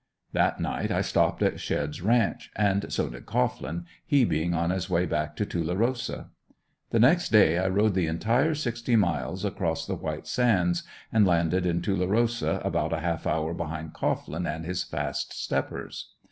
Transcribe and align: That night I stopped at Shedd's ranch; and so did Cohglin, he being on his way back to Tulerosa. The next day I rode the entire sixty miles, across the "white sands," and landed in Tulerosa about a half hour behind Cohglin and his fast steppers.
That 0.33 0.59
night 0.59 0.89
I 0.89 1.01
stopped 1.01 1.43
at 1.43 1.59
Shedd's 1.59 2.01
ranch; 2.01 2.49
and 2.55 2.91
so 2.91 3.07
did 3.07 3.27
Cohglin, 3.27 3.85
he 4.03 4.25
being 4.25 4.55
on 4.55 4.71
his 4.71 4.89
way 4.89 5.05
back 5.05 5.35
to 5.35 5.45
Tulerosa. 5.45 6.29
The 6.89 6.97
next 6.99 7.29
day 7.31 7.59
I 7.59 7.67
rode 7.67 7.93
the 7.93 8.07
entire 8.07 8.55
sixty 8.55 8.95
miles, 8.95 9.45
across 9.45 9.85
the 9.85 9.93
"white 9.93 10.25
sands," 10.25 10.81
and 11.13 11.27
landed 11.27 11.67
in 11.67 11.83
Tulerosa 11.83 12.63
about 12.65 12.93
a 12.93 12.99
half 13.01 13.27
hour 13.27 13.53
behind 13.53 13.93
Cohglin 13.93 14.47
and 14.47 14.65
his 14.65 14.81
fast 14.83 15.33
steppers. 15.33 16.09